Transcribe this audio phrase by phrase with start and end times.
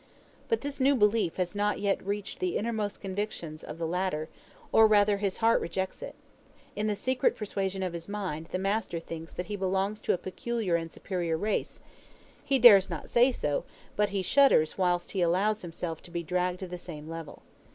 [0.49, 4.29] But this new belief has not yet reached the innermost convictions of the latter,
[4.71, 6.15] or rather his heart rejects it;
[6.75, 10.17] in the secret persuasion of his mind the master thinks that he belongs to a
[10.17, 11.81] peculiar and superior race;
[12.43, 13.63] he dares not say so,
[13.95, 17.43] but he shudders whilst he allows himself to be dragged to the same level.